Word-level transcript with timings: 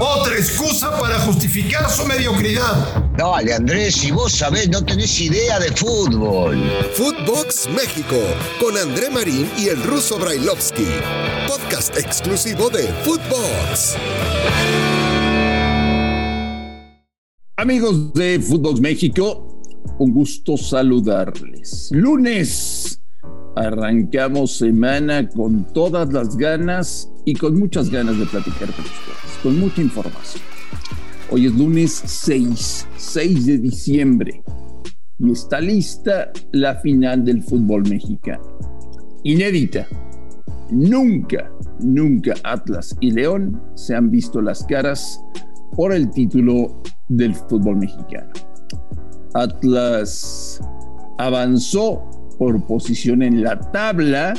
Otra 0.00 0.34
excusa 0.34 0.98
para 0.98 1.18
justificar 1.20 1.90
su 1.90 2.06
mediocridad. 2.06 3.04
Dale, 3.18 3.52
Andrés, 3.52 3.96
si 3.96 4.10
vos 4.10 4.32
sabés, 4.32 4.70
no 4.70 4.82
tenés 4.82 5.20
idea 5.20 5.58
de 5.58 5.70
fútbol. 5.72 6.56
Footbox 6.94 7.68
México, 7.74 8.16
con 8.58 8.78
André 8.78 9.10
Marín 9.10 9.50
y 9.58 9.68
el 9.68 9.82
ruso 9.82 10.18
Brailovsky. 10.18 10.86
Podcast 11.46 11.98
exclusivo 11.98 12.70
de 12.70 12.84
Footbox. 13.04 13.96
Amigos 17.56 18.14
de 18.14 18.40
Footbox 18.40 18.80
México, 18.80 19.60
un 19.98 20.14
gusto 20.14 20.56
saludarles. 20.56 21.90
Lunes, 21.92 23.00
arrancamos 23.54 24.56
semana 24.56 25.28
con 25.28 25.64
todas 25.74 26.10
las 26.10 26.36
ganas 26.36 27.10
y 27.28 27.34
con 27.34 27.58
muchas 27.58 27.90
ganas 27.90 28.18
de 28.18 28.24
platicar 28.24 28.72
con 28.72 28.86
ustedes, 28.86 29.38
con 29.42 29.60
mucha 29.60 29.82
información. 29.82 30.42
Hoy 31.30 31.44
es 31.44 31.54
lunes 31.54 32.02
6, 32.06 32.88
6 32.96 33.44
de 33.44 33.58
diciembre 33.58 34.42
y 35.18 35.32
está 35.32 35.60
lista 35.60 36.32
la 36.52 36.76
final 36.76 37.22
del 37.26 37.42
fútbol 37.42 37.86
mexicano. 37.86 38.58
Inédita. 39.24 39.86
Nunca, 40.70 41.52
nunca 41.80 42.32
Atlas 42.44 42.96
y 42.98 43.10
León 43.10 43.60
se 43.74 43.94
han 43.94 44.10
visto 44.10 44.40
las 44.40 44.64
caras 44.64 45.20
por 45.76 45.92
el 45.92 46.10
título 46.12 46.82
del 47.08 47.34
fútbol 47.34 47.76
mexicano. 47.76 48.32
Atlas 49.34 50.62
avanzó 51.18 52.08
por 52.38 52.66
posición 52.66 53.22
en 53.22 53.42
la 53.42 53.60
tabla, 53.70 54.32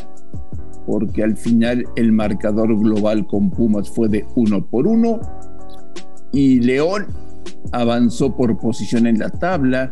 porque 0.90 1.22
al 1.22 1.38
final 1.38 1.86
el 1.96 2.12
marcador 2.12 2.76
global 2.80 3.28
con 3.28 3.52
Pumas 3.52 3.88
fue 3.88 4.10
de 4.10 4.26
uno 4.34 4.66
por 4.66 4.88
uno 4.88 5.20
y 6.32 6.62
León 6.62 7.06
avanzó 7.72 8.36
por 8.36 8.58
posición 8.58 9.06
en 9.06 9.20
la 9.20 9.30
tabla 9.30 9.92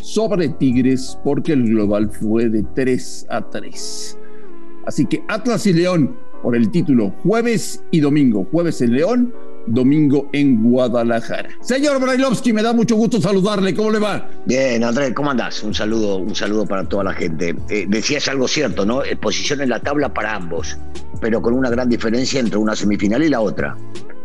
sobre 0.00 0.48
Tigres 0.50 1.18
porque 1.24 1.54
el 1.54 1.64
global 1.64 2.08
fue 2.12 2.48
de 2.48 2.62
3 2.62 3.26
a 3.30 3.50
3. 3.50 4.18
Así 4.86 5.06
que 5.06 5.24
Atlas 5.26 5.66
y 5.66 5.72
León 5.72 6.16
por 6.40 6.54
el 6.54 6.70
título 6.70 7.10
jueves 7.24 7.82
y 7.90 7.98
domingo. 7.98 8.46
Jueves 8.52 8.80
en 8.80 8.92
León, 8.92 9.34
domingo 9.68 10.28
en 10.32 10.62
Guadalajara. 10.62 11.50
Señor 11.60 12.00
Brailovsky, 12.00 12.52
me 12.52 12.62
da 12.62 12.72
mucho 12.72 12.96
gusto 12.96 13.20
saludarle. 13.20 13.74
¿Cómo 13.74 13.90
le 13.90 13.98
va? 13.98 14.30
Bien, 14.46 14.82
Andrés, 14.84 15.12
¿cómo 15.14 15.30
andás? 15.30 15.62
Un 15.62 15.74
saludo, 15.74 16.16
un 16.16 16.34
saludo 16.34 16.66
para 16.66 16.88
toda 16.88 17.04
la 17.04 17.12
gente. 17.12 17.54
Eh, 17.68 17.86
decías 17.88 18.28
algo 18.28 18.48
cierto, 18.48 18.84
¿no? 18.84 19.02
Posición 19.20 19.60
en 19.60 19.70
la 19.70 19.80
tabla 19.80 20.12
para 20.12 20.34
ambos, 20.34 20.76
pero 21.20 21.42
con 21.42 21.54
una 21.54 21.70
gran 21.70 21.88
diferencia 21.88 22.40
entre 22.40 22.58
una 22.58 22.74
semifinal 22.74 23.22
y 23.22 23.28
la 23.28 23.40
otra 23.40 23.76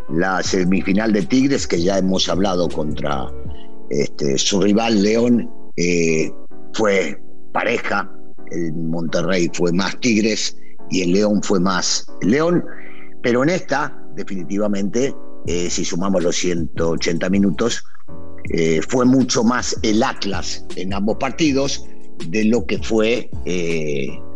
la 0.09 0.43
semifinal 0.43 1.11
de 1.11 1.23
Tigres, 1.23 1.67
que 1.67 1.81
ya 1.81 1.97
hemos 1.97 2.29
hablado 2.29 2.69
contra 2.69 3.27
este, 3.89 4.37
su 4.37 4.61
rival 4.61 5.01
León, 5.01 5.49
eh, 5.77 6.31
fue 6.73 7.21
pareja. 7.51 8.09
En 8.51 8.89
Monterrey 8.89 9.49
fue 9.53 9.71
más 9.71 9.99
Tigres 9.99 10.55
y 10.89 11.01
en 11.01 11.13
León 11.13 11.41
fue 11.41 11.59
más 11.59 12.05
León. 12.21 12.63
Pero 13.21 13.43
en 13.43 13.49
esta, 13.49 13.97
definitivamente, 14.15 15.15
eh, 15.47 15.69
si 15.69 15.85
sumamos 15.85 16.23
los 16.23 16.35
180 16.35 17.29
minutos, 17.29 17.83
eh, 18.53 18.81
fue 18.87 19.05
mucho 19.05 19.43
más 19.43 19.77
el 19.83 20.03
Atlas 20.03 20.65
en 20.75 20.93
ambos 20.93 21.17
partidos 21.17 21.85
de 22.27 22.45
lo 22.45 22.65
que 22.65 22.77
fue 22.79 23.29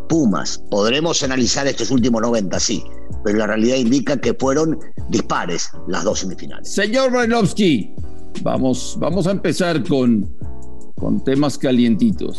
Pumas. 0.08 0.62
Podremos 0.70 1.22
analizar 1.22 1.66
estos 1.66 1.90
últimos 1.90 2.22
90, 2.22 2.58
sí, 2.58 2.82
pero 3.24 3.38
la 3.38 3.46
realidad 3.46 3.76
indica 3.76 4.16
que 4.18 4.34
fueron 4.34 4.78
dispares 5.08 5.70
las 5.86 6.04
dos 6.04 6.20
semifinales. 6.20 6.72
Señor 6.72 7.10
Brailovsky, 7.10 7.94
vamos, 8.42 8.96
vamos 8.98 9.26
a 9.26 9.32
empezar 9.32 9.82
con, 9.84 10.28
con 10.96 11.22
temas 11.22 11.58
calientitos. 11.58 12.38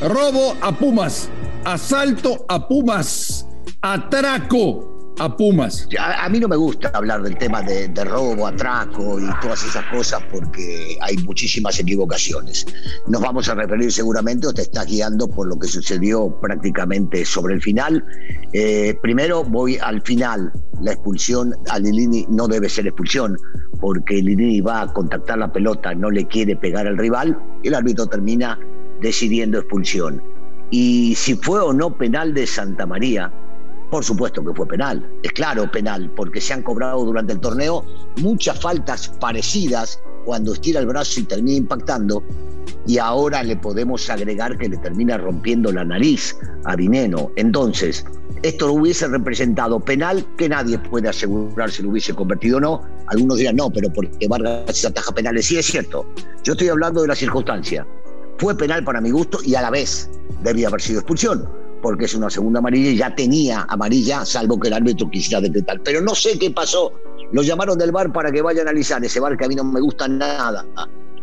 Robo 0.00 0.56
a 0.62 0.76
Pumas, 0.76 1.28
asalto 1.64 2.46
a 2.48 2.66
Pumas, 2.66 3.46
atraco 3.82 4.89
a 5.20 5.36
Pumas. 5.36 5.86
A, 5.98 6.28
mí 6.30 6.40
no 6.40 6.48
me 6.48 6.56
gusta 6.56 6.90
hablar 6.94 7.22
del 7.22 7.36
tema 7.36 7.60
de, 7.60 7.92
robo, 8.04 8.46
atraco 8.46 9.20
y 9.20 9.28
todas 9.42 9.62
esas 9.64 9.84
cosas 9.86 10.22
porque 10.32 10.96
hay 11.02 11.18
muchísimas 11.18 11.78
equivocaciones. 11.78 12.66
Nos 13.06 13.20
vamos 13.20 13.46
a 13.50 13.54
referir 13.54 13.92
seguramente 13.92 14.46
o 14.46 14.54
te 14.54 14.62
estás 14.62 14.86
guiando 14.86 15.28
por 15.28 15.46
lo 15.46 15.58
que 15.58 15.68
sucedió 15.68 16.34
prácticamente 16.40 17.26
sobre 17.26 17.54
el 17.54 17.60
final. 17.60 18.02
Eh, 18.54 18.98
primero 19.02 19.44
voy 19.44 19.76
al 19.76 20.00
final. 20.00 20.50
La 20.80 20.92
expulsión 20.92 21.54
a 21.68 21.78
Lilini 21.78 22.24
no 22.30 22.48
debe 22.48 22.70
ser 22.70 22.86
expulsión 22.86 23.36
porque 23.78 24.14
Lilini 24.14 24.62
va 24.62 24.82
a 24.82 24.92
contactar 24.92 25.36
la 25.36 25.52
pelota, 25.52 25.94
no 25.94 26.10
le 26.10 26.26
quiere 26.26 26.56
pegar 26.56 26.86
al 26.86 26.96
rival 26.96 27.38
y 27.62 27.68
el 27.68 27.74
árbitro 27.74 28.06
termina 28.06 28.58
decidiendo 29.02 29.58
expulsión. 29.58 30.22
Y 30.70 31.14
si 31.16 31.34
fue 31.34 31.60
o 31.60 31.74
no 31.74 31.98
penal 31.98 32.32
de 32.32 32.46
Santa 32.46 32.86
María, 32.86 33.30
por 33.90 34.04
supuesto 34.04 34.44
que 34.44 34.54
fue 34.54 34.66
penal, 34.66 35.06
es 35.22 35.32
claro 35.32 35.70
penal, 35.70 36.10
porque 36.14 36.40
se 36.40 36.52
han 36.52 36.62
cobrado 36.62 37.04
durante 37.04 37.32
el 37.32 37.40
torneo 37.40 37.84
muchas 38.18 38.60
faltas 38.60 39.08
parecidas 39.20 40.00
cuando 40.24 40.52
estira 40.52 40.80
el 40.80 40.86
brazo 40.86 41.20
y 41.20 41.24
termina 41.24 41.56
impactando, 41.56 42.22
y 42.86 42.98
ahora 42.98 43.42
le 43.42 43.56
podemos 43.56 44.08
agregar 44.10 44.56
que 44.58 44.68
le 44.68 44.76
termina 44.76 45.18
rompiendo 45.18 45.72
la 45.72 45.84
nariz 45.84 46.36
a 46.64 46.76
Dineno. 46.76 47.30
Entonces, 47.36 48.04
esto 48.42 48.68
lo 48.68 48.74
hubiese 48.74 49.08
representado 49.08 49.80
penal, 49.80 50.24
que 50.36 50.48
nadie 50.48 50.78
puede 50.78 51.08
asegurar 51.08 51.70
si 51.70 51.82
lo 51.82 51.90
hubiese 51.90 52.14
convertido 52.14 52.58
o 52.58 52.60
no. 52.60 52.82
Algunos 53.08 53.38
dirán, 53.38 53.56
no, 53.56 53.70
pero 53.70 53.92
porque 53.92 54.28
Vargas 54.28 54.84
ataja 54.84 55.12
penales. 55.12 55.46
Sí, 55.46 55.58
es 55.58 55.66
cierto. 55.66 56.06
Yo 56.42 56.52
estoy 56.52 56.68
hablando 56.68 57.02
de 57.02 57.08
la 57.08 57.14
circunstancia. 57.14 57.86
Fue 58.38 58.56
penal 58.56 58.82
para 58.84 59.00
mi 59.00 59.10
gusto 59.10 59.38
y 59.44 59.54
a 59.54 59.62
la 59.62 59.70
vez 59.70 60.08
debía 60.42 60.68
haber 60.68 60.80
sido 60.80 61.00
expulsión 61.00 61.59
porque 61.80 62.04
es 62.04 62.14
una 62.14 62.30
segunda 62.30 62.58
amarilla 62.58 62.90
y 62.90 62.96
ya 62.96 63.14
tenía 63.14 63.66
amarilla, 63.68 64.24
salvo 64.24 64.58
que 64.58 64.68
el 64.68 64.74
árbitro 64.74 65.10
quisiera 65.10 65.40
decretar. 65.40 65.80
Pero 65.82 66.00
no 66.00 66.14
sé 66.14 66.38
qué 66.38 66.50
pasó. 66.50 66.92
Lo 67.32 67.42
llamaron 67.42 67.78
del 67.78 67.92
bar 67.92 68.12
para 68.12 68.30
que 68.32 68.42
vaya 68.42 68.60
a 68.60 68.62
analizar 68.62 69.04
ese 69.04 69.20
bar 69.20 69.36
que 69.36 69.44
a 69.44 69.48
mí 69.48 69.54
no 69.54 69.64
me 69.64 69.80
gusta 69.80 70.08
nada. 70.08 70.66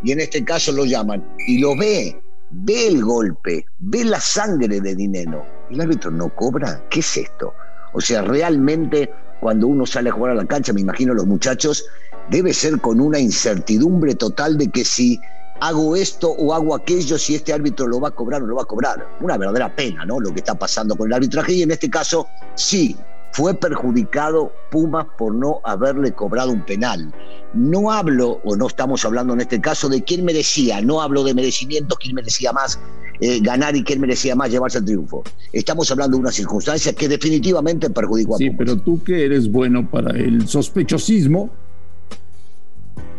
Y 0.04 0.12
en 0.12 0.20
este 0.20 0.44
caso 0.44 0.72
lo 0.72 0.86
llaman 0.86 1.26
y 1.48 1.60
lo 1.60 1.76
ve, 1.76 2.22
ve 2.52 2.88
el 2.88 3.04
golpe, 3.04 3.66
ve 3.80 4.04
la 4.04 4.20
sangre 4.20 4.80
de 4.80 4.96
Dineno. 4.96 5.44
¿El 5.70 5.82
árbitro 5.82 6.12
no 6.12 6.34
cobra? 6.36 6.84
¿Qué 6.90 7.00
es 7.02 7.18
esto? 7.18 7.54
O 7.94 8.02
sea, 8.02 8.22
realmente 8.22 9.10
cuando 9.40 9.68
uno 9.68 9.86
sale 9.86 10.10
a 10.10 10.14
jugar 10.14 10.32
a 10.32 10.36
la 10.36 10.46
cancha, 10.46 10.74
me 10.74 10.82
imagino 10.82 11.14
los 11.14 11.26
muchachos, 11.26 11.86
debe 12.30 12.54
ser 12.54 12.80
con 12.80 13.00
una 13.00 13.20
incertidumbre 13.20 14.16
total 14.16 14.58
de 14.58 14.70
que 14.70 14.84
si 14.84 15.20
hago 15.60 15.96
esto 15.96 16.30
o 16.30 16.54
hago 16.54 16.76
aquello, 16.76 17.18
si 17.18 17.36
este 17.36 17.54
árbitro 17.54 17.88
lo 17.88 18.00
va 18.00 18.10
a 18.10 18.12
cobrar 18.12 18.42
o 18.42 18.46
no 18.46 18.52
lo 18.52 18.56
va 18.58 18.64
a 18.64 18.66
cobrar. 18.66 19.08
Una 19.22 19.38
verdadera 19.38 19.76
pena, 19.76 20.06
¿no? 20.06 20.20
Lo 20.20 20.32
que 20.32 20.40
está 20.40 20.56
pasando 20.56 20.96
con 20.96 21.08
el 21.08 21.14
arbitraje 21.14 21.54
y 21.54 21.62
en 21.64 21.72
este 21.72 21.90
caso 21.90 22.28
sí, 22.56 22.96
fue 23.32 23.54
perjudicado 23.54 24.52
Pumas 24.72 25.06
por 25.18 25.34
no 25.34 25.62
haberle 25.64 26.12
cobrado 26.12 26.52
un 26.52 26.66
penal. 26.66 27.14
No 27.54 27.92
hablo, 27.92 28.42
o 28.44 28.56
no 28.56 28.68
estamos 28.68 29.06
hablando 29.06 29.34
en 29.34 29.42
este 29.42 29.62
caso, 29.62 29.90
de 29.90 30.04
quién 30.04 30.26
merecía, 30.26 30.82
no 30.82 31.02
hablo 31.02 31.24
de 31.24 31.34
merecimiento, 31.34 31.96
quién 32.00 32.16
merecía 32.16 32.52
más 32.52 32.80
eh, 33.20 33.40
ganar 33.42 33.76
y 33.76 33.84
quién 33.84 34.02
merecía 34.02 34.36
más 34.36 34.50
llevarse 34.50 34.80
el 34.80 34.86
triunfo. 34.86 35.24
Estamos 35.54 35.90
hablando 35.92 36.18
de 36.18 36.22
una 36.22 36.32
circunstancia 36.32 36.94
que 36.94 37.08
definitivamente 37.08 37.90
perjudicó 37.90 38.36
a 38.36 38.38
Pumas. 38.38 38.52
Sí, 38.52 38.58
pero 38.58 38.78
tú 38.78 39.04
que 39.04 39.26
eres 39.26 39.52
bueno 39.52 39.90
para 39.90 40.18
el 40.18 40.48
sospechosismo, 40.48 41.50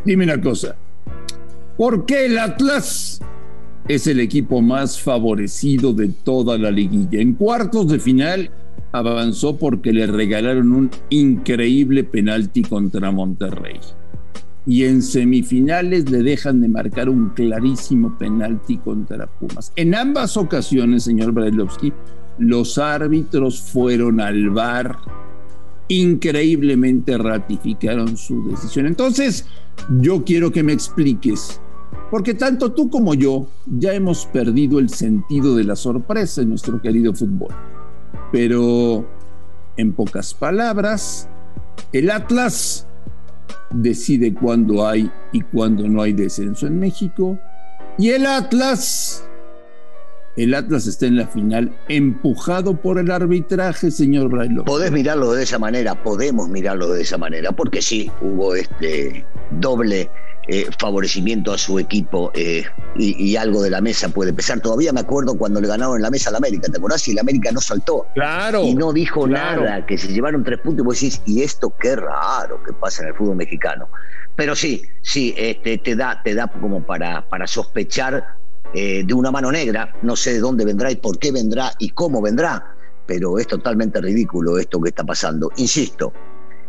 dime 0.04 0.24
una 0.24 0.40
cosa, 0.40 0.76
¿Por 1.78 2.04
qué 2.04 2.26
el 2.26 2.38
Atlas 2.38 3.20
es 3.88 4.06
el 4.06 4.20
equipo 4.20 4.60
más 4.60 5.00
favorecido 5.00 5.94
de 5.94 6.08
toda 6.08 6.58
la 6.58 6.70
liguilla. 6.70 7.20
En 7.20 7.32
cuartos 7.32 7.88
de 7.88 7.98
final 7.98 8.50
avanzó 8.92 9.56
porque 9.56 9.92
le 9.92 10.06
regalaron 10.06 10.72
un 10.72 10.90
increíble 11.08 12.04
penalti 12.04 12.62
contra 12.62 13.10
Monterrey. 13.10 13.80
Y 14.66 14.84
en 14.84 15.00
semifinales 15.00 16.10
le 16.10 16.22
dejan 16.22 16.60
de 16.60 16.68
marcar 16.68 17.08
un 17.08 17.30
clarísimo 17.30 18.16
penalti 18.18 18.76
contra 18.76 19.26
Pumas. 19.26 19.72
En 19.76 19.94
ambas 19.94 20.36
ocasiones, 20.36 21.04
señor 21.04 21.32
Brailovsky, 21.32 21.90
los 22.38 22.76
árbitros 22.76 23.62
fueron 23.62 24.20
al 24.20 24.50
bar, 24.50 24.98
increíblemente 25.88 27.16
ratificaron 27.16 28.18
su 28.18 28.46
decisión. 28.50 28.86
Entonces, 28.86 29.46
yo 30.00 30.22
quiero 30.22 30.52
que 30.52 30.62
me 30.62 30.74
expliques 30.74 31.62
porque 32.10 32.34
tanto 32.34 32.72
tú 32.72 32.88
como 32.90 33.14
yo 33.14 33.48
ya 33.66 33.92
hemos 33.92 34.26
perdido 34.26 34.78
el 34.78 34.88
sentido 34.88 35.54
de 35.56 35.64
la 35.64 35.76
sorpresa 35.76 36.42
en 36.42 36.50
nuestro 36.50 36.80
querido 36.80 37.14
fútbol. 37.14 37.54
Pero, 38.32 39.06
en 39.76 39.92
pocas 39.92 40.34
palabras, 40.34 41.28
el 41.92 42.10
Atlas 42.10 42.86
decide 43.70 44.34
cuándo 44.34 44.86
hay 44.86 45.10
y 45.32 45.40
cuándo 45.42 45.88
no 45.88 46.02
hay 46.02 46.12
descenso 46.12 46.66
en 46.66 46.78
México. 46.78 47.38
Y 47.98 48.10
el 48.10 48.26
Atlas 48.26 49.27
el 50.38 50.54
Atlas 50.54 50.86
está 50.86 51.06
en 51.06 51.16
la 51.16 51.26
final, 51.26 51.76
empujado 51.88 52.80
por 52.80 52.98
el 52.98 53.10
arbitraje, 53.10 53.90
señor 53.90 54.28
Brailo. 54.28 54.64
Podés 54.64 54.92
mirarlo 54.92 55.32
de 55.32 55.42
esa 55.42 55.58
manera, 55.58 56.00
podemos 56.00 56.48
mirarlo 56.48 56.88
de 56.90 57.02
esa 57.02 57.18
manera, 57.18 57.50
porque 57.50 57.82
sí, 57.82 58.10
hubo 58.20 58.54
este 58.54 59.26
doble 59.50 60.08
eh, 60.46 60.66
favorecimiento 60.78 61.52
a 61.52 61.58
su 61.58 61.80
equipo 61.80 62.30
eh, 62.34 62.64
y, 62.96 63.36
algo 63.36 63.62
de 63.62 63.70
la 63.70 63.80
mesa 63.80 64.08
puede 64.08 64.32
pesar. 64.32 64.60
Todavía 64.60 64.92
me 64.92 65.00
acuerdo 65.00 65.36
cuando 65.36 65.60
le 65.60 65.66
ganaron 65.66 65.96
en 65.96 66.02
la 66.02 66.10
mesa 66.10 66.30
al 66.30 66.36
América, 66.36 66.68
¿te 66.70 66.78
acordás? 66.78 67.06
Y 67.08 67.10
el 67.10 67.18
América 67.18 67.50
no 67.50 67.60
saltó. 67.60 68.06
Claro. 68.14 68.62
Y 68.62 68.76
no 68.76 68.92
dijo 68.92 69.26
nada, 69.26 69.84
que 69.86 69.98
se 69.98 70.06
llevaron 70.06 70.44
tres 70.44 70.60
puntos 70.60 70.84
y 70.84 70.86
vos 70.86 70.94
decís, 70.94 71.20
y 71.26 71.42
esto 71.42 71.74
qué 71.80 71.96
raro 71.96 72.62
que 72.64 72.72
pasa 72.72 73.02
en 73.02 73.08
el 73.08 73.14
fútbol 73.14 73.36
mexicano. 73.36 73.88
Pero 74.36 74.54
sí, 74.54 74.82
sí, 75.02 75.34
este, 75.36 75.78
te, 75.78 75.96
da, 75.96 76.22
te 76.22 76.32
da 76.34 76.46
como 76.46 76.80
para, 76.86 77.28
para 77.28 77.48
sospechar 77.48 78.38
eh, 78.74 79.02
de 79.04 79.14
una 79.14 79.30
mano 79.30 79.50
negra, 79.50 79.94
no 80.02 80.16
sé 80.16 80.34
de 80.34 80.40
dónde 80.40 80.64
vendrá 80.64 80.90
y 80.90 80.96
por 80.96 81.18
qué 81.18 81.32
vendrá 81.32 81.72
y 81.78 81.90
cómo 81.90 82.20
vendrá, 82.20 82.74
pero 83.06 83.38
es 83.38 83.46
totalmente 83.46 84.00
ridículo 84.00 84.58
esto 84.58 84.80
que 84.80 84.90
está 84.90 85.04
pasando. 85.04 85.50
Insisto, 85.56 86.12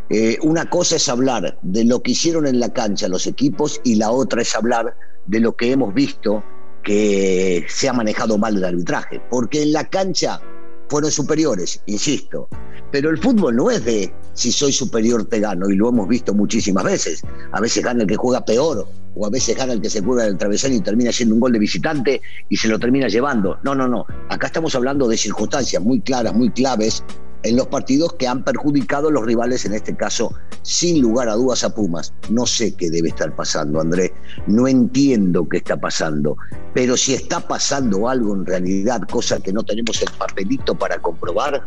eh, 0.09 0.37
una 0.41 0.69
cosa 0.69 0.95
es 0.95 1.09
hablar 1.09 1.59
de 1.61 1.83
lo 1.83 2.01
que 2.01 2.11
hicieron 2.11 2.47
en 2.47 2.59
la 2.59 2.73
cancha 2.73 3.07
los 3.07 3.27
equipos 3.27 3.81
y 3.83 3.95
la 3.95 4.11
otra 4.11 4.41
es 4.41 4.55
hablar 4.55 4.95
de 5.27 5.39
lo 5.39 5.55
que 5.55 5.71
hemos 5.71 5.93
visto 5.93 6.43
que 6.83 7.65
se 7.67 7.89
ha 7.89 7.93
manejado 7.93 8.37
mal 8.37 8.57
el 8.57 8.63
arbitraje, 8.63 9.21
porque 9.29 9.61
en 9.61 9.73
la 9.73 9.83
cancha 9.83 10.41
fueron 10.87 11.11
superiores, 11.11 11.81
insisto, 11.85 12.47
pero 12.91 13.09
el 13.09 13.17
fútbol 13.19 13.55
no 13.55 13.69
es 13.69 13.85
de 13.85 14.13
si 14.39 14.53
soy 14.53 14.71
superior 14.71 15.25
te 15.25 15.41
gano, 15.41 15.69
y 15.69 15.75
lo 15.75 15.89
hemos 15.89 16.07
visto 16.07 16.33
muchísimas 16.33 16.85
veces. 16.85 17.21
A 17.51 17.59
veces 17.59 17.83
gana 17.83 18.03
el 18.03 18.07
que 18.07 18.15
juega 18.15 18.45
peor, 18.45 18.87
o 19.13 19.25
a 19.25 19.29
veces 19.29 19.57
gana 19.57 19.73
el 19.73 19.81
que 19.81 19.89
se 19.89 20.01
juega 20.01 20.23
del 20.23 20.37
travesaño 20.37 20.75
y 20.75 20.79
termina 20.79 21.11
siendo 21.11 21.35
un 21.35 21.41
gol 21.41 21.51
de 21.51 21.59
visitante 21.59 22.21
y 22.47 22.55
se 22.55 22.69
lo 22.69 22.79
termina 22.79 23.09
llevando. 23.09 23.59
No, 23.63 23.75
no, 23.75 23.89
no. 23.89 24.05
Acá 24.29 24.47
estamos 24.47 24.73
hablando 24.75 25.09
de 25.09 25.17
circunstancias 25.17 25.83
muy 25.83 25.99
claras, 25.99 26.33
muy 26.33 26.49
claves 26.51 27.03
en 27.43 27.57
los 27.57 27.67
partidos 27.67 28.13
que 28.13 28.27
han 28.27 28.43
perjudicado 28.45 29.09
a 29.09 29.11
los 29.11 29.25
rivales, 29.25 29.65
en 29.65 29.73
este 29.73 29.95
caso, 29.95 30.33
sin 30.61 31.01
lugar 31.01 31.27
a 31.27 31.33
dudas 31.33 31.65
a 31.65 31.75
Pumas. 31.75 32.13
No 32.29 32.45
sé 32.45 32.73
qué 32.75 32.89
debe 32.89 33.09
estar 33.09 33.35
pasando, 33.35 33.81
André. 33.81 34.13
No 34.47 34.69
entiendo 34.69 35.47
qué 35.49 35.57
está 35.57 35.75
pasando. 35.75 36.37
Pero 36.73 36.95
si 36.95 37.13
está 37.13 37.45
pasando 37.45 38.07
algo 38.07 38.33
en 38.35 38.45
realidad, 38.45 39.01
cosa 39.09 39.39
que 39.39 39.51
no 39.51 39.63
tenemos 39.63 40.01
el 40.01 40.09
papelito 40.17 40.75
para 40.75 40.97
comprobar, 41.01 41.61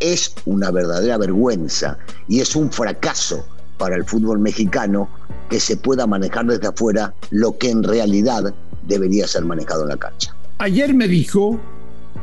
es 0.00 0.34
una 0.44 0.70
verdadera 0.70 1.18
vergüenza 1.18 1.98
y 2.28 2.40
es 2.40 2.56
un 2.56 2.70
fracaso 2.70 3.44
para 3.78 3.96
el 3.96 4.04
fútbol 4.04 4.38
mexicano 4.38 5.08
que 5.48 5.60
se 5.60 5.76
pueda 5.76 6.06
manejar 6.06 6.46
desde 6.46 6.68
afuera 6.68 7.14
lo 7.30 7.58
que 7.58 7.70
en 7.70 7.82
realidad 7.82 8.54
debería 8.86 9.26
ser 9.26 9.44
manejado 9.44 9.82
en 9.82 9.88
la 9.90 9.96
cancha. 9.96 10.34
Ayer 10.58 10.94
me 10.94 11.08
dijo 11.08 11.58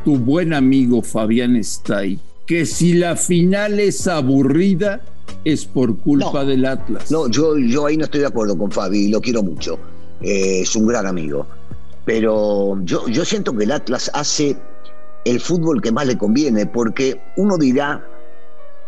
tu 0.05 0.17
buen 0.17 0.53
amigo 0.53 1.01
Fabián 1.01 1.55
Stay 1.57 2.19
que 2.45 2.65
si 2.65 2.93
la 2.93 3.15
final 3.15 3.79
es 3.79 4.07
aburrida 4.07 5.01
es 5.45 5.65
por 5.65 5.97
culpa 5.97 6.43
del 6.43 6.65
Atlas. 6.65 7.09
No, 7.11 7.27
yo, 7.29 7.57
yo 7.57 7.85
ahí 7.85 7.97
no 7.97 8.05
estoy 8.05 8.21
de 8.21 8.27
acuerdo 8.27 8.57
con 8.57 8.71
Fabi, 8.71 9.09
lo 9.09 9.21
quiero 9.21 9.43
mucho. 9.43 9.79
Eh, 10.21 10.61
es 10.61 10.75
un 10.75 10.87
gran 10.87 11.07
amigo. 11.07 11.47
Pero 12.05 12.79
yo, 12.83 13.07
yo 13.07 13.25
siento 13.25 13.55
que 13.55 13.63
el 13.63 13.71
Atlas 13.71 14.11
hace 14.13 14.57
el 15.25 15.39
fútbol 15.39 15.81
que 15.81 15.91
más 15.91 16.07
le 16.07 16.17
conviene, 16.17 16.65
porque 16.65 17.21
uno 17.35 17.57
dirá, 17.57 18.05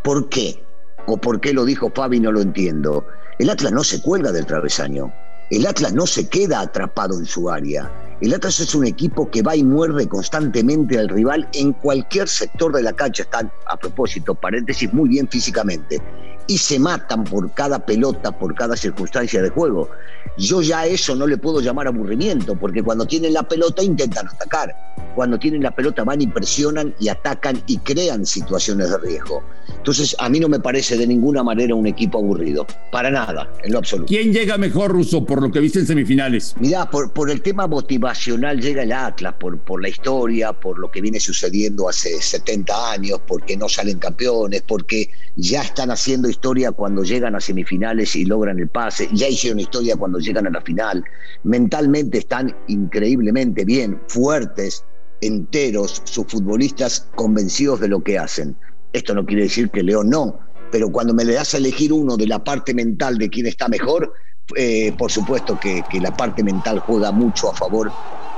¿por 0.03 0.29
qué? 0.29 0.63
O 1.05 1.17
por 1.17 1.41
qué 1.41 1.53
lo 1.53 1.65
dijo 1.65 1.91
Fabi, 1.93 2.19
no 2.19 2.31
lo 2.31 2.41
entiendo. 2.41 3.05
El 3.39 3.49
Atlas 3.49 3.71
no 3.71 3.83
se 3.83 4.01
cuelga 4.01 4.31
del 4.31 4.45
travesaño. 4.45 5.13
El 5.49 5.67
Atlas 5.67 5.93
no 5.93 6.07
se 6.07 6.27
queda 6.27 6.61
atrapado 6.61 7.19
en 7.19 7.25
su 7.25 7.49
área. 7.49 7.91
El 8.21 8.33
Atlas 8.33 8.59
es 8.59 8.73
un 8.73 8.87
equipo 8.87 9.29
que 9.29 9.41
va 9.41 9.55
y 9.55 9.63
muerde 9.63 10.07
constantemente 10.07 10.97
al 10.97 11.09
rival 11.09 11.47
en 11.53 11.73
cualquier 11.73 12.27
sector 12.27 12.73
de 12.73 12.83
la 12.83 12.93
cancha. 12.93 13.23
Están, 13.23 13.51
a 13.67 13.77
propósito, 13.77 14.33
paréntesis, 14.33 14.93
muy 14.93 15.09
bien 15.09 15.27
físicamente. 15.27 16.01
Y 16.47 16.57
se 16.57 16.79
matan 16.79 17.23
por 17.23 17.53
cada 17.53 17.85
pelota, 17.85 18.37
por 18.37 18.53
cada 18.55 18.75
circunstancia 18.75 19.41
de 19.41 19.49
juego. 19.49 19.89
Yo 20.37 20.61
ya 20.61 20.81
a 20.81 20.87
eso 20.87 21.15
no 21.15 21.27
le 21.27 21.37
puedo 21.37 21.61
llamar 21.61 21.87
aburrimiento, 21.87 22.55
porque 22.55 22.81
cuando 22.81 23.05
tienen 23.05 23.33
la 23.33 23.43
pelota 23.43 23.83
intentan 23.83 24.27
atacar. 24.27 24.75
Cuando 25.15 25.37
tienen 25.37 25.61
la 25.61 25.71
pelota 25.71 26.03
van 26.03 26.21
y 26.21 26.27
presionan 26.27 26.93
y 26.99 27.07
atacan 27.07 27.61
y 27.67 27.77
crean 27.77 28.25
situaciones 28.25 28.89
de 28.89 28.97
riesgo. 28.97 29.43
Entonces, 29.77 30.15
a 30.19 30.29
mí 30.29 30.39
no 30.39 30.49
me 30.49 30.59
parece 30.59 30.97
de 30.97 31.05
ninguna 31.05 31.43
manera 31.43 31.75
un 31.75 31.85
equipo 31.85 32.17
aburrido. 32.17 32.65
Para 32.91 33.11
nada, 33.11 33.49
en 33.63 33.73
lo 33.73 33.79
absoluto. 33.79 34.07
¿Quién 34.07 34.33
llega 34.33 34.57
mejor, 34.57 34.91
Russo, 34.91 35.25
por 35.25 35.41
lo 35.41 35.51
que 35.51 35.59
viste 35.59 35.79
en 35.79 35.87
semifinales? 35.87 36.55
Mirá, 36.59 36.89
por, 36.89 37.11
por 37.11 37.29
el 37.29 37.41
tema 37.41 37.67
motivacional 37.67 38.59
llega 38.59 38.83
el 38.83 38.91
Atlas, 38.91 39.35
por, 39.39 39.59
por 39.59 39.81
la 39.81 39.89
historia, 39.89 40.53
por 40.53 40.79
lo 40.79 40.89
que 40.89 41.01
viene 41.01 41.19
sucediendo 41.19 41.89
hace 41.89 42.21
70 42.21 42.91
años, 42.91 43.19
porque 43.27 43.57
no 43.57 43.67
salen 43.67 43.99
campeones, 43.99 44.63
porque 44.65 45.09
ya 45.35 45.61
están 45.61 45.91
haciendo 45.91 46.29
historia 46.33 46.71
cuando 46.71 47.03
llegan 47.03 47.35
a 47.35 47.39
semifinales 47.39 48.15
y 48.15 48.25
logran 48.25 48.59
el 48.59 48.67
pase, 48.67 49.07
ya 49.13 49.27
hicieron 49.27 49.59
historia 49.59 49.95
cuando 49.95 50.19
llegan 50.19 50.47
a 50.47 50.49
la 50.49 50.61
final. 50.61 51.03
Mentalmente 51.43 52.17
están 52.17 52.55
increíblemente 52.67 53.63
bien, 53.63 54.01
fuertes, 54.07 54.83
enteros, 55.21 56.01
sus 56.05 56.25
futbolistas 56.27 57.07
convencidos 57.15 57.79
de 57.79 57.87
lo 57.87 58.03
que 58.03 58.17
hacen. 58.17 58.55
Esto 58.91 59.13
no 59.13 59.25
quiere 59.25 59.43
decir 59.43 59.69
que 59.69 59.83
León 59.83 60.09
no, 60.09 60.39
pero 60.71 60.91
cuando 60.91 61.13
me 61.13 61.23
le 61.23 61.33
das 61.33 61.53
a 61.53 61.57
elegir 61.57 61.93
uno 61.93 62.17
de 62.17 62.27
la 62.27 62.43
parte 62.43 62.73
mental 62.73 63.17
de 63.17 63.29
quién 63.29 63.45
está 63.45 63.67
mejor, 63.67 64.11
eh, 64.55 64.93
por 64.97 65.11
supuesto 65.11 65.59
que, 65.59 65.83
que, 65.89 65.99
la 66.01 66.15
parte 66.15 66.43
mental 66.43 66.79
juega 66.79 67.11
mucho 67.11 67.49
a 67.49 67.55
favor, 67.55 67.91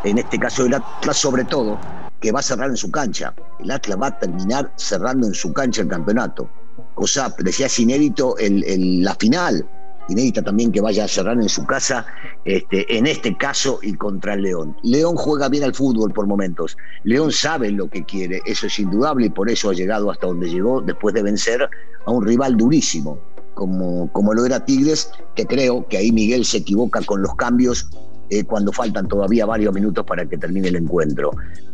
en 0.04 0.18
este 0.20 0.38
caso 0.38 0.64
del 0.64 0.76
Atlas 0.76 1.18
sobre 1.18 1.46
todo, 1.46 1.80
que 2.22 2.32
va 2.32 2.40
a 2.40 2.44
cerrar 2.44 2.70
en 2.70 2.78
su 2.78 2.92
cancha. 2.92 3.34
El 3.60 3.72
Atlas 3.72 3.98
va 4.00 4.08
a 4.08 4.20
terminar 4.20 4.72
cerrando 4.76 5.26
en 5.28 5.34
su 5.34 5.52
cancha 5.52 5.82
el 5.82 5.88
campeonato. 5.88 6.50
Cosa, 6.96 7.34
decía 7.40 7.68
inédito 7.78 8.38
el, 8.38 9.04
la 9.04 9.14
final, 9.16 9.68
inédita 10.10 10.42
también 10.42 10.72
que 10.72 10.82
vaya 10.82 11.06
a 11.06 11.08
cerrar 11.08 11.38
en 11.38 11.50
su 11.50 11.66
casa, 11.66 12.06
este, 12.46 12.98
en 12.98 13.06
este 13.06 13.38
caso 13.38 13.80
y 13.82 13.94
contra 13.96 14.34
el 14.34 14.44
León. 14.44 14.78
León 14.84 15.16
juega 15.16 15.50
bien 15.50 15.64
al 15.64 15.76
fútbol 15.76 16.14
por 16.14 16.26
momentos. 16.26 16.78
León 17.04 17.32
sabe 17.32 17.72
lo 17.72 17.90
que 17.90 18.04
quiere, 18.04 18.42
eso 18.46 18.68
es 18.68 18.80
indudable 18.80 19.28
y 19.28 19.30
por 19.30 19.50
eso 19.50 19.70
ha 19.70 19.74
llegado 19.74 20.10
hasta 20.10 20.28
donde 20.28 20.50
llegó 20.50 20.82
después 20.82 21.14
de 21.14 21.24
vencer 21.24 21.70
a 22.06 22.12
un 22.12 22.26
rival 22.26 22.58
durísimo 22.58 23.20
como, 23.56 24.12
como 24.12 24.34
lo 24.34 24.46
era 24.46 24.64
Tigres, 24.64 25.10
que 25.34 25.46
creo 25.48 25.88
que 25.88 25.98
ahí 25.98 26.12
Miguel 26.12 26.46
se 26.46 26.58
equivoca 26.58 27.02
con 27.02 27.22
los 27.22 27.36
cambios 27.36 27.90
eh, 28.30 28.44
cuando 28.44 28.72
faltan 28.72 29.08
todavía 29.08 29.46
varios 29.46 29.74
minutos 29.74 30.06
para 30.06 30.26
que 30.26 30.38
termine 30.38 30.70
el 30.70 30.76
encuentro. 30.78 31.32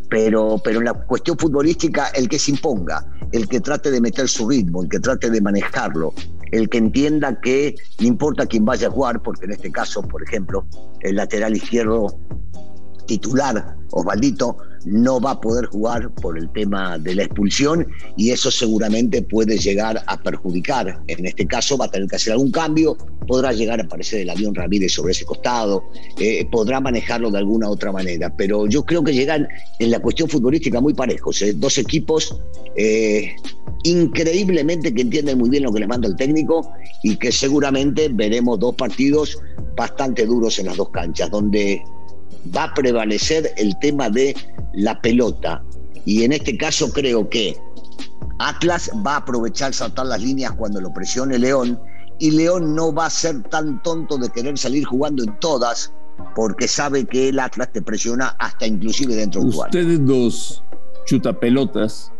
Pero, 0.09 0.59
pero 0.63 0.79
en 0.79 0.85
la 0.85 0.93
cuestión 0.93 1.37
futbolística, 1.37 2.07
el 2.09 2.27
que 2.27 2.37
se 2.37 2.51
imponga, 2.51 3.05
el 3.31 3.47
que 3.47 3.61
trate 3.61 3.91
de 3.91 4.01
meter 4.01 4.27
su 4.27 4.49
ritmo, 4.49 4.83
el 4.83 4.89
que 4.89 4.99
trate 4.99 5.29
de 5.29 5.39
manejarlo, 5.39 6.13
el 6.51 6.67
que 6.67 6.79
entienda 6.79 7.39
que 7.39 7.75
no 7.99 8.07
importa 8.07 8.45
quién 8.45 8.65
vaya 8.65 8.87
a 8.87 8.91
jugar, 8.91 9.21
porque 9.21 9.45
en 9.45 9.51
este 9.51 9.71
caso, 9.71 10.01
por 10.01 10.21
ejemplo, 10.21 10.65
el 10.99 11.15
lateral 11.15 11.55
izquierdo 11.55 12.17
titular, 13.07 13.77
Osvaldito, 13.91 14.57
no 14.85 15.19
va 15.19 15.31
a 15.31 15.41
poder 15.41 15.65
jugar 15.65 16.13
por 16.15 16.37
el 16.37 16.51
tema 16.51 16.97
de 16.97 17.15
la 17.15 17.23
expulsión 17.23 17.87
y 18.17 18.31
eso 18.31 18.51
seguramente 18.51 19.21
puede 19.21 19.57
llegar 19.57 20.03
a 20.07 20.17
perjudicar. 20.21 21.01
En 21.07 21.25
este 21.25 21.45
caso 21.47 21.77
va 21.77 21.85
a 21.85 21.91
tener 21.91 22.07
que 22.07 22.15
hacer 22.15 22.33
algún 22.33 22.51
cambio, 22.51 22.97
podrá 23.27 23.51
llegar 23.51 23.79
a 23.79 23.83
aparecer 23.83 24.21
el 24.21 24.29
avión 24.29 24.55
Ramírez 24.55 24.93
sobre 24.93 25.11
ese 25.11 25.25
costado, 25.25 25.83
eh, 26.19 26.45
podrá 26.51 26.79
manejarlo 26.79 27.31
de 27.31 27.37
alguna 27.37 27.69
otra 27.69 27.91
manera, 27.91 28.33
pero 28.35 28.67
yo 28.67 28.83
creo 28.83 29.03
que 29.03 29.13
llegan 29.13 29.47
en 29.79 29.91
la 29.91 29.99
cuestión 29.99 30.29
futbolística 30.29 30.81
muy 30.81 30.93
parejos, 30.93 31.41
¿eh? 31.41 31.53
dos 31.53 31.77
equipos 31.77 32.39
eh, 32.75 33.35
increíblemente 33.83 34.93
que 34.93 35.01
entienden 35.01 35.37
muy 35.37 35.49
bien 35.49 35.63
lo 35.63 35.73
que 35.73 35.79
les 35.79 35.89
manda 35.89 36.07
el 36.07 36.15
técnico 36.15 36.71
y 37.03 37.15
que 37.15 37.31
seguramente 37.31 38.09
veremos 38.09 38.59
dos 38.59 38.75
partidos 38.75 39.37
bastante 39.75 40.25
duros 40.25 40.59
en 40.59 40.67
las 40.67 40.77
dos 40.77 40.89
canchas, 40.89 41.29
donde 41.31 41.81
va 42.55 42.65
a 42.65 42.73
prevalecer 42.73 43.51
el 43.57 43.77
tema 43.79 44.09
de 44.09 44.35
la 44.73 44.99
pelota. 45.01 45.63
Y 46.05 46.23
en 46.23 46.33
este 46.33 46.57
caso 46.57 46.91
creo 46.91 47.29
que 47.29 47.57
Atlas 48.39 48.89
va 49.05 49.13
a 49.13 49.17
aprovechar 49.17 49.73
saltar 49.73 50.07
las 50.07 50.21
líneas 50.21 50.53
cuando 50.53 50.81
lo 50.81 50.91
presione 50.91 51.37
León 51.37 51.79
y 52.19 52.31
León 52.31 52.75
no 52.75 52.93
va 52.93 53.05
a 53.05 53.09
ser 53.09 53.41
tan 53.43 53.81
tonto 53.83 54.17
de 54.17 54.29
querer 54.29 54.57
salir 54.57 54.85
jugando 54.85 55.23
en 55.23 55.39
todas 55.39 55.93
porque 56.35 56.67
sabe 56.67 57.05
que 57.05 57.29
el 57.29 57.39
Atlas 57.39 57.71
te 57.71 57.81
presiona 57.81 58.35
hasta 58.39 58.65
inclusive 58.65 59.15
dentro 59.15 59.41
de 59.41 59.47
Ustedes 59.47 60.05
dos 60.05 60.63
chutapelotas 61.05 62.11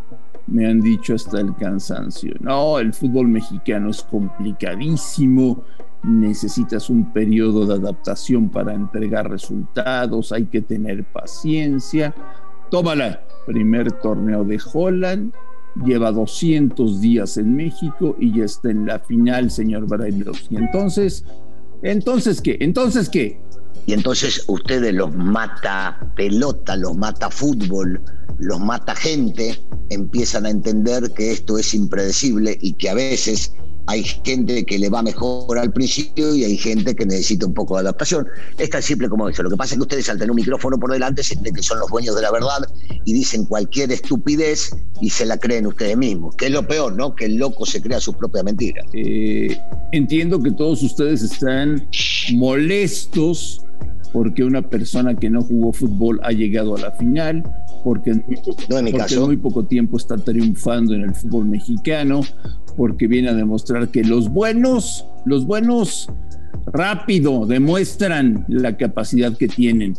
me 0.51 0.67
han 0.67 0.81
dicho 0.81 1.15
hasta 1.15 1.39
el 1.39 1.55
cansancio. 1.55 2.34
No, 2.39 2.77
el 2.79 2.93
fútbol 2.93 3.27
mexicano 3.27 3.89
es 3.89 4.03
complicadísimo, 4.03 5.63
necesitas 6.03 6.89
un 6.89 7.12
periodo 7.13 7.65
de 7.65 7.75
adaptación 7.75 8.50
para 8.50 8.74
entregar 8.74 9.29
resultados, 9.29 10.31
hay 10.31 10.46
que 10.46 10.62
tener 10.62 11.05
paciencia. 11.05 12.13
Tómala, 12.70 13.22
primer 13.46 13.91
torneo 13.93 14.43
de 14.43 14.60
Holland, 14.74 15.34
lleva 15.86 16.12
200 16.12 17.00
días 17.00 17.38
en 17.38 17.55
México 17.55 18.15
y 18.20 18.38
ya 18.38 18.46
está 18.46 18.72
en 18.72 18.86
la 18.86 19.00
final, 19.00 19.50
señor 19.50 19.88
Brailovsky. 19.88 20.58
Entonces, 20.58 21.25
¿entonces 21.81 22.41
qué? 22.41 22.58
¿Entonces 22.60 23.10
qué? 23.10 23.39
Y 23.86 23.94
entonces 23.94 24.44
ustedes 24.48 24.94
los 24.94 25.14
mata 25.16 26.14
pelota, 26.16 26.76
los 26.76 26.96
mata 26.96 27.30
fútbol, 27.30 28.02
los 28.40 28.60
mata 28.60 28.96
gente, 28.96 29.60
empiezan 29.90 30.46
a 30.46 30.50
entender 30.50 31.12
que 31.14 31.32
esto 31.32 31.58
es 31.58 31.74
impredecible 31.74 32.58
y 32.62 32.74
que 32.74 32.90
a 32.90 32.94
veces 32.94 33.52
hay 33.88 34.04
gente 34.04 34.64
que 34.66 34.80
le 34.80 34.90
va 34.90 35.02
mejor 35.02 35.58
al 35.58 35.72
principio 35.74 36.36
y 36.36 36.44
hay 36.44 36.58
gente 36.58 36.96
que 36.96 37.06
necesita 37.06 37.46
un 37.46 37.54
poco 37.54 37.76
de 37.76 37.82
adaptación. 37.82 38.28
Es 38.58 38.70
tan 38.70 38.82
simple 38.82 39.10
como 39.10 39.28
eso. 39.28 39.44
Lo 39.44 39.50
que 39.50 39.58
pasa 39.58 39.74
es 39.74 39.80
que 39.80 39.82
ustedes 39.82 40.10
al 40.10 40.18
tener 40.18 40.32
un 40.32 40.36
micrófono 40.36 40.80
por 40.80 40.92
delante 40.92 41.24
sienten 41.24 41.54
que 41.54 41.64
son 41.64 41.80
los 41.80 41.90
dueños 41.90 42.16
de 42.16 42.22
la 42.22 42.32
verdad 42.32 42.60
y 43.06 43.14
dicen 43.14 43.46
cualquier 43.46 43.92
estupidez 43.92 44.76
y 45.02 45.10
se 45.10 45.26
la 45.26 45.38
creen 45.38 45.68
ustedes 45.68 45.98
mismos. 45.98 46.36
Que 46.36 46.46
es 46.46 46.52
lo 46.52 46.68
peor, 46.68 46.96
¿no? 46.96 47.16
Que 47.16 47.26
el 47.26 47.36
loco 47.36 47.66
se 47.66 47.82
crea 47.82 48.00
su 48.00 48.14
propia 48.14 48.44
mentira. 48.44 48.84
Eh, 48.94 49.58
entiendo 49.92 50.42
que 50.42 50.52
todos 50.52 50.84
ustedes 50.84 51.24
están 51.24 51.88
molestos 52.34 53.62
porque 54.12 54.44
una 54.44 54.62
persona 54.62 55.15
que 55.15 55.30
no 55.30 55.41
jugó 55.41 55.74
fútbol 55.74 56.20
ha 56.24 56.32
llegado 56.32 56.75
a 56.75 56.80
la 56.80 56.91
final, 56.91 57.44
porque, 57.84 58.12
en 58.12 58.24
muy, 59.25 59.38
poco, 59.38 59.65
tiempo 59.65 59.98
está 59.98 60.18
triunfando 60.18 60.94
en 60.94 61.01
el 61.01 61.15
fútbol 61.15 61.46
mexicano, 61.46 62.22
porque 62.75 63.08
viene 63.08 63.30
a 63.30 63.34
demostrar 63.34 63.89
que 63.89 64.03
los 64.03 64.30
buenos, 64.30 65.06
los 65.25 65.46
buenos 65.46 66.10
rápido 66.68 67.46
demuestran 67.46 68.46
la 68.48 68.77
capacidad 68.77 69.36
que 69.36 69.48
tienen. 69.48 69.96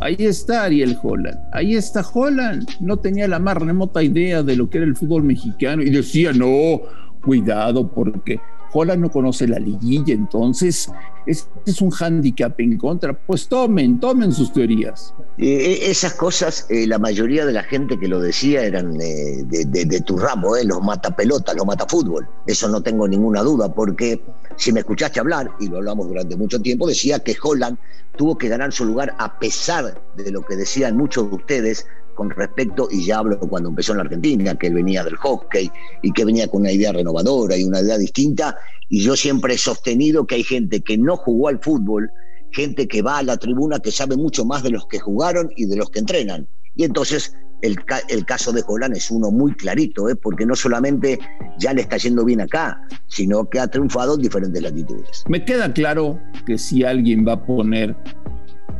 Ahí 0.00 0.16
está 0.18 0.64
Ariel 0.64 0.96
Holland, 1.02 1.38
ahí 1.52 1.74
está 1.74 2.04
Holland. 2.12 2.68
No 2.80 2.98
tenía 2.98 3.26
la 3.28 3.38
más 3.38 3.56
remota 3.56 4.02
idea 4.02 4.42
de 4.42 4.56
lo 4.56 4.68
que 4.68 4.78
era 4.78 4.86
el 4.86 4.96
fútbol 4.96 5.22
mexicano 5.22 5.82
y 5.82 5.90
decía, 5.90 6.32
no, 6.32 6.82
cuidado 7.22 7.90
porque 7.90 8.38
Holland 8.72 9.02
no 9.02 9.10
conoce 9.10 9.46
la 9.46 9.58
liguilla, 9.58 10.14
entonces 10.14 10.90
es 11.26 11.80
un 11.80 11.90
hándicap 11.90 12.58
en 12.60 12.78
contra. 12.78 13.12
Pues 13.12 13.48
tomen, 13.48 13.98
tomen 14.00 14.32
sus 14.32 14.52
teorías. 14.52 15.14
Eh, 15.38 15.90
esas 15.90 16.14
cosas, 16.14 16.66
eh, 16.70 16.86
la 16.86 16.98
mayoría 16.98 17.44
de 17.44 17.52
la 17.52 17.62
gente 17.62 17.98
que 17.98 18.08
lo 18.08 18.20
decía 18.20 18.64
eran 18.64 18.98
eh, 19.00 19.44
de, 19.44 20.00
tu 20.00 20.16
ramo, 20.16 20.56
los 20.64 20.82
mata 20.82 21.14
pelota, 21.14 21.52
los 21.54 21.66
mata 21.66 21.86
fútbol. 21.86 22.26
Eso 22.46 22.68
no 22.68 22.82
tengo 22.82 23.06
ninguna 23.06 23.42
duda, 23.42 23.72
porque 23.72 24.22
si 24.56 24.72
me 24.72 24.80
escuchaste 24.80 25.20
hablar, 25.20 25.50
y 25.60 25.68
lo 25.68 25.78
hablamos 25.78 26.08
durante 26.08 26.36
mucho 26.36 26.60
tiempo, 26.60 26.86
decía 26.86 27.18
que 27.18 27.36
Holland 27.40 27.76
tuvo 28.16 28.38
que 28.38 28.48
ganar 28.48 28.72
su 28.72 28.84
lugar 28.84 29.14
a 29.18 29.38
pesar 29.38 30.00
de 30.16 30.30
lo 30.30 30.42
que 30.42 30.56
decían 30.56 30.96
muchos 30.96 31.28
de 31.28 31.36
ustedes 31.36 31.86
con 32.16 32.30
respecto, 32.30 32.88
y 32.90 33.06
ya 33.06 33.18
hablo 33.18 33.38
cuando 33.38 33.68
empezó 33.68 33.92
en 33.92 33.98
la 33.98 34.04
Argentina, 34.04 34.56
que 34.56 34.66
él 34.66 34.74
venía 34.74 35.04
del 35.04 35.14
hockey 35.14 35.70
y 36.02 36.12
que 36.12 36.24
venía 36.24 36.48
con 36.48 36.62
una 36.62 36.72
idea 36.72 36.90
renovadora 36.90 37.56
y 37.56 37.62
una 37.62 37.80
idea 37.80 37.98
distinta, 37.98 38.56
y 38.88 39.00
yo 39.02 39.14
siempre 39.14 39.54
he 39.54 39.58
sostenido 39.58 40.26
que 40.26 40.34
hay 40.34 40.42
gente 40.42 40.80
que 40.80 40.98
no 40.98 41.16
jugó 41.16 41.48
al 41.48 41.60
fútbol, 41.60 42.10
gente 42.50 42.88
que 42.88 43.02
va 43.02 43.18
a 43.18 43.22
la 43.22 43.36
tribuna 43.36 43.78
que 43.78 43.92
sabe 43.92 44.16
mucho 44.16 44.44
más 44.44 44.64
de 44.64 44.70
los 44.70 44.86
que 44.88 44.98
jugaron 44.98 45.50
y 45.56 45.66
de 45.66 45.76
los 45.76 45.90
que 45.90 46.00
entrenan. 46.00 46.48
Y 46.74 46.84
entonces 46.84 47.36
el, 47.62 48.24
caso 48.24 48.52
de 48.52 48.62
Colán 48.62 48.92
es 48.94 49.10
uno 49.10 49.30
muy 49.30 49.54
clarito, 49.54 50.08
¿eh? 50.08 50.16
porque 50.16 50.46
no 50.46 50.54
solamente 50.54 51.18
ya 51.58 51.72
le 51.72 51.82
está 51.82 51.96
yendo 51.96 52.24
bien 52.24 52.40
acá, 52.40 52.80
sino 53.06 53.48
que 53.48 53.60
ha 53.60 53.66
triunfado 53.66 54.14
en 54.14 54.22
diferentes 54.22 54.62
latitudes. 54.62 55.24
Me 55.28 55.44
queda 55.44 55.72
claro 55.72 56.20
que 56.46 56.58
si 56.58 56.84
alguien 56.84 57.26
va 57.26 57.32
a 57.34 57.46
poner 57.46 57.96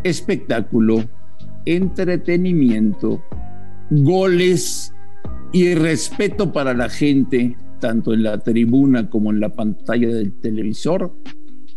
espectáculo, 0.04 1.04
entretenimiento, 1.66 3.22
goles 3.90 4.92
y 5.52 5.74
respeto 5.74 6.52
para 6.52 6.74
la 6.74 6.88
gente, 6.88 7.56
tanto 7.80 8.14
en 8.14 8.22
la 8.22 8.38
tribuna 8.38 9.10
como 9.10 9.30
en 9.30 9.40
la 9.40 9.50
pantalla 9.50 10.08
del 10.08 10.32
televisor. 10.40 11.12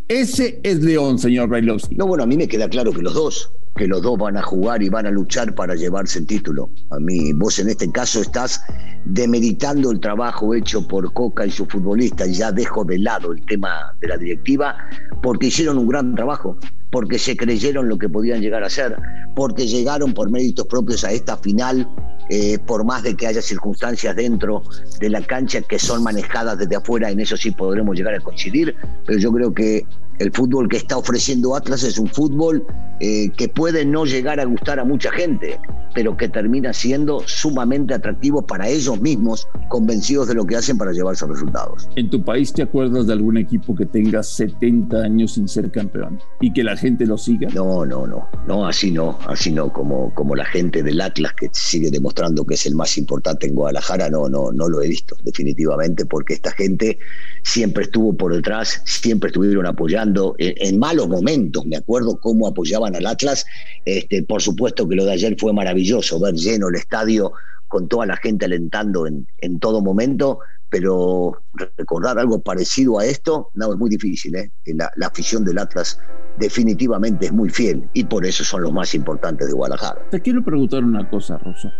Ese 0.07 0.59
es 0.63 0.81
León, 0.81 1.19
señor 1.19 1.49
Brailovsky. 1.49 1.95
No, 1.95 2.07
bueno, 2.07 2.23
a 2.23 2.27
mí 2.27 2.35
me 2.37 2.47
queda 2.47 2.69
claro 2.69 2.91
que 2.91 3.01
los 3.01 3.13
dos, 3.13 3.51
que 3.75 3.87
los 3.87 4.01
dos 4.01 4.17
van 4.17 4.37
a 4.37 4.41
jugar 4.41 4.83
y 4.83 4.89
van 4.89 5.05
a 5.05 5.11
luchar 5.11 5.55
para 5.55 5.75
llevarse 5.75 6.19
el 6.19 6.27
título. 6.27 6.69
A 6.91 6.99
mí, 6.99 7.33
vos 7.33 7.59
en 7.59 7.69
este 7.69 7.91
caso 7.91 8.21
estás 8.21 8.61
demeritando 9.05 9.91
el 9.91 9.99
trabajo 9.99 10.53
hecho 10.53 10.87
por 10.87 11.13
Coca 11.13 11.45
y 11.45 11.51
sus 11.51 11.67
futbolistas, 11.67 12.27
y 12.27 12.33
ya 12.33 12.51
dejo 12.51 12.83
de 12.83 12.99
lado 12.99 13.31
el 13.31 13.45
tema 13.45 13.95
de 14.01 14.07
la 14.07 14.17
directiva, 14.17 14.75
porque 15.21 15.47
hicieron 15.47 15.77
un 15.77 15.87
gran 15.87 16.15
trabajo 16.15 16.57
porque 16.91 17.19
se 17.19 17.37
creyeron 17.37 17.87
lo 17.87 17.97
que 17.97 18.09
podían 18.09 18.41
llegar 18.41 18.63
a 18.63 18.69
ser, 18.69 18.97
porque 19.35 19.67
llegaron 19.67 20.13
por 20.13 20.29
méritos 20.31 20.65
propios 20.67 21.03
a 21.03 21.11
esta 21.11 21.37
final, 21.37 21.87
eh, 22.29 22.57
por 22.59 22.83
más 22.83 23.03
de 23.03 23.15
que 23.15 23.27
haya 23.27 23.41
circunstancias 23.41 24.15
dentro 24.15 24.63
de 24.99 25.09
la 25.09 25.21
cancha 25.21 25.61
que 25.61 25.79
son 25.79 26.03
manejadas 26.03 26.57
desde 26.57 26.75
afuera, 26.75 27.09
en 27.09 27.19
eso 27.19 27.37
sí 27.37 27.51
podremos 27.51 27.95
llegar 27.95 28.15
a 28.15 28.19
coincidir, 28.19 28.75
pero 29.05 29.19
yo 29.19 29.31
creo 29.31 29.53
que 29.53 29.85
el 30.19 30.31
fútbol 30.33 30.67
que 30.67 30.77
está 30.77 30.97
ofreciendo 30.97 31.55
Atlas 31.55 31.83
es 31.83 31.97
un 31.97 32.07
fútbol 32.07 32.65
eh, 32.99 33.29
que 33.37 33.47
puede 33.47 33.85
no 33.85 34.03
llegar 34.05 34.41
a 34.41 34.45
gustar 34.45 34.77
a 34.79 34.83
mucha 34.83 35.09
gente, 35.11 35.57
pero 35.95 36.17
que 36.17 36.27
termina 36.27 36.73
siendo 36.73 37.21
sumamente 37.25 37.93
atractivo 37.93 38.45
para 38.45 38.67
ellos 38.67 38.99
mismos, 38.99 39.47
convencidos 39.69 40.27
de 40.27 40.35
lo 40.35 40.45
que 40.45 40.57
hacen 40.57 40.77
para 40.77 40.91
llevarse 40.91 41.25
resultados. 41.25 41.87
¿En 41.95 42.09
tu 42.09 42.23
país 42.23 42.51
te 42.51 42.63
acuerdas 42.63 43.07
de 43.07 43.13
algún 43.13 43.37
equipo 43.37 43.73
que 43.73 43.85
tenga 43.85 44.21
70 44.21 44.97
años 44.97 45.33
sin 45.33 45.47
ser 45.47 45.71
campeón 45.71 46.19
y 46.41 46.51
que 46.51 46.63
la 46.63 46.75
gente 46.75 47.05
lo 47.05 47.17
siga? 47.17 47.47
No, 47.53 47.85
no, 47.85 48.05
no, 48.05 48.29
no, 48.45 48.67
así 48.67 48.91
no, 48.91 49.17
así 49.27 49.51
no, 49.51 49.71
como, 49.71 50.13
como 50.13 50.35
la 50.35 50.45
gente 50.45 50.83
del 50.83 50.99
Atlas 50.99 51.31
que 51.33 51.49
sigue 51.53 51.89
demostrando 51.89 52.45
que 52.45 52.55
es 52.55 52.65
el 52.65 52.75
más 52.75 52.97
importante 52.97 53.47
en 53.47 53.55
Guadalajara, 53.55 54.09
no, 54.09 54.27
no, 54.27 54.51
no 54.51 54.67
lo 54.67 54.81
he 54.81 54.89
visto 54.89 55.15
definitivamente, 55.23 56.05
porque 56.05 56.33
esta 56.33 56.51
gente 56.51 56.99
siempre 57.43 57.83
estuvo 57.83 58.13
por 58.13 58.35
detrás, 58.35 58.81
siempre 58.83 59.29
estuvieron 59.29 59.65
apoyando 59.65 60.08
en, 60.37 60.79
malos 60.79 61.07
momentos. 61.07 61.65
Me 61.65 61.77
acuerdo 61.77 62.19
cómo 62.19 62.47
apoyaban 62.47 62.95
al 62.95 63.05
Atlas. 63.05 63.45
Este, 63.85 64.23
por 64.23 64.41
supuesto 64.41 64.87
que 64.87 64.95
lo 64.95 65.05
de 65.05 65.13
ayer 65.13 65.35
fue 65.39 65.53
maravilloso, 65.53 66.19
ver 66.19 66.35
lleno 66.35 66.69
el 66.69 66.75
estadio 66.75 67.33
con 67.67 67.87
toda 67.87 68.05
la 68.05 68.17
gente 68.17 68.45
alentando 68.45 69.05
en, 69.05 69.27
en 69.39 69.59
todo 69.59 69.81
momento, 69.81 70.39
pero 70.69 71.41
recordar 71.77 72.19
algo 72.19 72.41
parecido 72.41 72.99
a 72.99 73.05
esto, 73.05 73.49
no, 73.55 73.71
es 73.73 73.79
muy 73.79 73.89
difícil. 73.89 74.35
¿eh? 74.35 74.51
La, 74.65 75.07
afición 75.07 75.43
del 75.43 75.57
Atlas 75.57 75.99
definitivamente 76.37 77.25
es 77.25 77.31
muy 77.31 77.49
fiel 77.49 77.89
y 77.93 78.03
por 78.03 78.25
eso 78.25 78.43
son 78.43 78.63
los 78.63 78.71
más 78.71 78.93
importantes 78.93 79.47
de 79.47 79.53
Guadalajara. 79.53 80.07
Te 80.09 80.21
quiero 80.21 80.43
preguntar 80.43 80.83
una 80.83 81.09
cosa, 81.09 81.37
Rosso. 81.37 81.71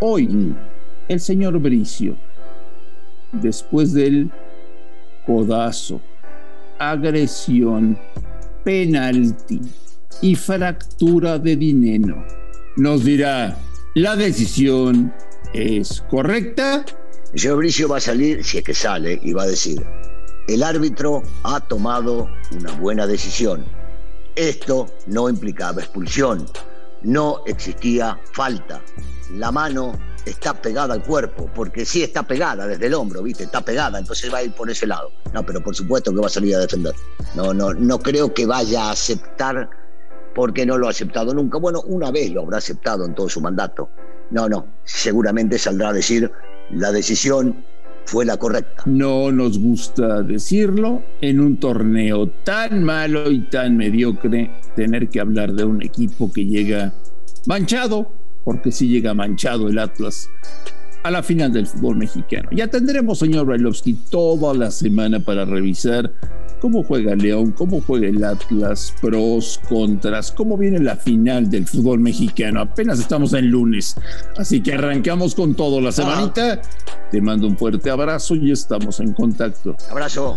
Hoy, 0.00 0.28
mm. 0.28 0.56
el 1.08 1.20
señor 1.20 1.58
Bricio, 1.58 2.16
después 3.32 3.92
del 3.92 4.30
codazo 5.24 6.00
agresión, 6.78 7.98
penalti 8.64 9.60
y 10.22 10.34
fractura 10.34 11.38
de 11.38 11.56
dinero. 11.56 12.24
Nos 12.76 13.04
dirá, 13.04 13.56
¿la 13.94 14.16
decisión 14.16 15.12
es 15.54 16.02
correcta? 16.10 16.84
El 17.32 17.40
señor 17.40 17.58
Bricio 17.58 17.88
va 17.88 17.98
a 17.98 18.00
salir, 18.00 18.44
si 18.44 18.58
es 18.58 18.64
que 18.64 18.74
sale, 18.74 19.20
y 19.22 19.32
va 19.32 19.44
a 19.44 19.48
decir, 19.48 19.84
el 20.48 20.62
árbitro 20.62 21.22
ha 21.42 21.60
tomado 21.60 22.28
una 22.52 22.72
buena 22.72 23.06
decisión. 23.06 23.64
Esto 24.36 24.86
no 25.06 25.28
implicaba 25.28 25.80
expulsión, 25.80 26.46
no 27.02 27.42
existía 27.46 28.18
falta. 28.32 28.82
La 29.32 29.50
mano 29.50 29.92
está 30.26 30.52
pegada 30.54 30.92
al 30.92 31.02
cuerpo, 31.02 31.48
porque 31.54 31.84
sí 31.86 32.02
está 32.02 32.24
pegada 32.24 32.66
desde 32.66 32.86
el 32.86 32.94
hombro, 32.94 33.22
¿viste? 33.22 33.44
Está 33.44 33.60
pegada, 33.60 33.98
entonces 33.98 34.32
va 34.32 34.38
a 34.38 34.42
ir 34.42 34.52
por 34.52 34.68
ese 34.68 34.86
lado. 34.86 35.10
No, 35.32 35.46
pero 35.46 35.62
por 35.62 35.74
supuesto 35.74 36.12
que 36.12 36.20
va 36.20 36.26
a 36.26 36.30
salir 36.30 36.56
a 36.56 36.58
defender. 36.58 36.94
No, 37.34 37.54
no, 37.54 37.72
no 37.72 37.98
creo 38.00 38.34
que 38.34 38.44
vaya 38.44 38.86
a 38.86 38.90
aceptar 38.90 39.70
porque 40.34 40.66
no 40.66 40.76
lo 40.76 40.88
ha 40.88 40.90
aceptado 40.90 41.32
nunca. 41.32 41.58
Bueno, 41.58 41.80
una 41.86 42.10
vez 42.10 42.30
lo 42.32 42.42
habrá 42.42 42.58
aceptado 42.58 43.06
en 43.06 43.14
todo 43.14 43.28
su 43.28 43.40
mandato. 43.40 43.88
No, 44.30 44.48
no, 44.48 44.66
seguramente 44.84 45.58
saldrá 45.58 45.90
a 45.90 45.92
decir 45.92 46.30
la 46.72 46.90
decisión 46.90 47.64
fue 48.04 48.24
la 48.24 48.36
correcta. 48.36 48.82
No 48.86 49.30
nos 49.30 49.58
gusta 49.58 50.22
decirlo 50.22 51.02
en 51.20 51.40
un 51.40 51.58
torneo 51.58 52.28
tan 52.44 52.82
malo 52.82 53.30
y 53.30 53.42
tan 53.48 53.76
mediocre, 53.76 54.50
tener 54.74 55.08
que 55.08 55.20
hablar 55.20 55.52
de 55.52 55.64
un 55.64 55.82
equipo 55.82 56.32
que 56.32 56.44
llega 56.44 56.92
manchado 57.46 58.10
porque 58.46 58.70
si 58.70 58.86
llega 58.86 59.12
manchado 59.12 59.68
el 59.68 59.76
Atlas 59.76 60.30
a 61.06 61.10
la 61.10 61.22
final 61.22 61.52
del 61.52 61.66
fútbol 61.66 61.96
mexicano. 61.96 62.48
Ya 62.52 62.66
tendremos, 62.66 63.20
señor 63.20 63.46
Brailovsky, 63.46 63.94
toda 64.10 64.52
la 64.54 64.70
semana 64.70 65.20
para 65.20 65.44
revisar 65.44 66.12
cómo 66.60 66.82
juega 66.82 67.14
León, 67.14 67.52
cómo 67.52 67.80
juega 67.80 68.08
el 68.08 68.24
Atlas, 68.24 68.92
pros, 69.00 69.60
contras, 69.68 70.32
cómo 70.32 70.56
viene 70.56 70.80
la 70.80 70.96
final 70.96 71.48
del 71.48 71.66
fútbol 71.66 72.00
mexicano. 72.00 72.60
Apenas 72.60 72.98
estamos 72.98 73.34
en 73.34 73.50
lunes, 73.50 73.94
así 74.36 74.60
que 74.60 74.74
arrancamos 74.74 75.34
con 75.36 75.54
todo 75.54 75.80
la 75.80 75.92
semanita. 75.92 76.60
Te 77.12 77.20
mando 77.20 77.46
un 77.46 77.56
fuerte 77.56 77.88
abrazo 77.88 78.34
y 78.34 78.50
estamos 78.50 78.98
en 78.98 79.12
contacto. 79.12 79.76
Abrazo. 79.90 80.36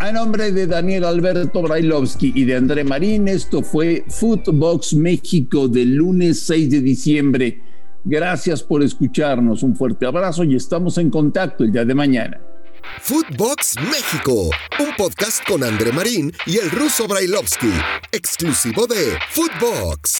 A 0.00 0.12
nombre 0.12 0.52
de 0.52 0.66
Daniel 0.66 1.04
Alberto 1.04 1.62
Brailovsky 1.62 2.32
y 2.34 2.44
de 2.44 2.56
André 2.56 2.84
Marín, 2.84 3.26
esto 3.26 3.62
fue 3.62 4.04
Footbox 4.08 4.92
México 4.94 5.66
del 5.66 5.94
lunes 5.94 6.40
6 6.40 6.70
de 6.70 6.80
diciembre. 6.82 7.73
Gracias 8.04 8.62
por 8.62 8.82
escucharnos, 8.82 9.62
un 9.62 9.74
fuerte 9.74 10.04
abrazo 10.04 10.44
y 10.44 10.54
estamos 10.54 10.98
en 10.98 11.08
contacto 11.08 11.64
el 11.64 11.72
día 11.72 11.86
de 11.86 11.94
mañana. 11.94 12.38
Footbox 13.00 13.76
México, 13.80 14.50
un 14.78 14.94
podcast 14.96 15.42
con 15.48 15.64
André 15.64 15.90
Marín 15.90 16.30
y 16.44 16.58
el 16.58 16.70
ruso 16.70 17.08
Brailovsky, 17.08 17.72
exclusivo 18.12 18.86
de 18.86 19.16
Footbox. 19.30 20.12